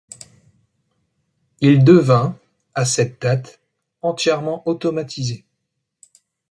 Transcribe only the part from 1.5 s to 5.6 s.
Il devint, à cette date, entièrement automatisé.